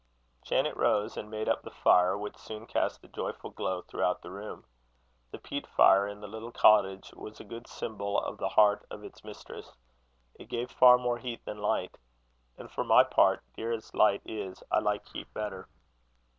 Janet 0.43 0.75
rose, 0.75 1.15
and 1.15 1.29
made 1.29 1.47
up 1.47 1.61
the 1.61 1.69
fire, 1.69 2.17
which 2.17 2.35
soon 2.35 2.65
cast 2.65 3.03
a 3.03 3.07
joyful 3.07 3.51
glow 3.51 3.83
throughout 3.83 4.23
the 4.23 4.31
room. 4.31 4.65
The 5.29 5.37
peat 5.37 5.67
fire 5.67 6.07
in 6.07 6.21
the 6.21 6.27
little 6.27 6.51
cottage 6.51 7.13
was 7.13 7.39
a 7.39 7.43
good 7.43 7.67
symbol 7.67 8.19
of 8.19 8.39
the 8.39 8.49
heart 8.49 8.83
of 8.89 9.03
its 9.03 9.23
mistress: 9.23 9.75
it 10.33 10.49
gave 10.49 10.71
far 10.71 10.97
more 10.97 11.19
heat 11.19 11.45
than 11.45 11.59
light. 11.59 11.99
And 12.57 12.71
for 12.71 12.83
my 12.83 13.03
part, 13.03 13.43
dear 13.55 13.71
as 13.73 13.93
light 13.93 14.23
is, 14.25 14.63
I 14.71 14.79
like 14.79 15.07
heat 15.07 15.31
better. 15.35 15.67